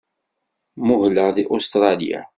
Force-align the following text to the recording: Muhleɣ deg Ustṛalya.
Muhleɣ 0.85 1.27
deg 1.35 1.47
Ustṛalya. 1.55 2.21